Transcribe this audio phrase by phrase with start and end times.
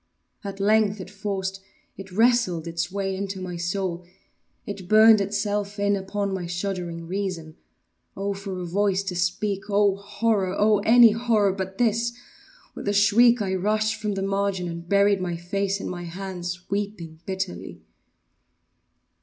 [0.43, 6.47] At length it forced—it wrestled its way into my soul—it burned itself in upon my
[6.47, 7.55] shuddering reason.
[8.17, 8.33] Oh!
[8.33, 9.97] for a voice to speak!—oh!
[9.97, 10.79] horror!—oh!
[10.79, 12.13] any horror but this!
[12.73, 17.19] With a shriek, I rushed from the margin, and buried my face in my hands—weeping
[17.27, 17.83] bitterly.